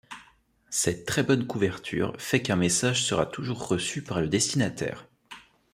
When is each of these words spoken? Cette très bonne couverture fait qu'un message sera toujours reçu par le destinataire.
Cette 0.71 1.05
très 1.05 1.21
bonne 1.21 1.45
couverture 1.45 2.13
fait 2.17 2.41
qu'un 2.41 2.55
message 2.55 3.03
sera 3.03 3.27
toujours 3.27 3.67
reçu 3.67 4.01
par 4.03 4.19
le 4.19 4.27
destinataire. 4.27 5.07